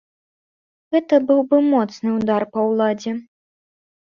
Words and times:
Гэта 0.95 1.19
быў 1.27 1.39
бы 1.51 1.57
моцны 1.73 2.09
ўдар 2.17 2.41
па 2.57 2.67
ўладзе. 2.71 3.11